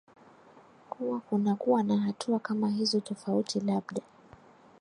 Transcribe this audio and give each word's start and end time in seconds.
kuwa 0.89 1.19
kunakuwa 1.19 1.83
na 1.83 1.97
hatua 1.97 2.39
kama 2.39 2.69
hizo 2.69 2.99
tofauti 2.99 3.59
labda 3.59 4.01